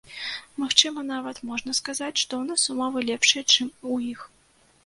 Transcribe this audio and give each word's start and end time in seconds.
Магчыма, 0.61 1.03
нават 1.09 1.41
можна 1.51 1.75
сказаць, 1.81 2.19
што 2.23 2.33
ў 2.41 2.53
нас 2.53 2.61
умовы 2.75 3.07
лепшыя, 3.11 3.47
чым 3.55 3.73
у 3.93 4.01
іх. 4.13 4.29